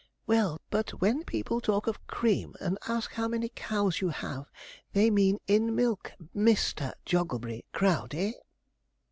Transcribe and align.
'Well; 0.25 0.59
but 0.71 0.99
when 0.99 1.23
people 1.25 1.61
talk 1.61 1.85
of 1.85 2.07
cream, 2.07 2.55
and 2.59 2.79
ask 2.87 3.11
how 3.11 3.27
many 3.27 3.49
cows 3.53 4.01
you 4.01 4.09
have, 4.09 4.47
they 4.93 5.11
mean 5.11 5.37
in 5.45 5.75
milk, 5.75 6.13
Mister 6.33 6.95
Jogglebury 7.05 7.65
Crowdey.' 7.71 8.33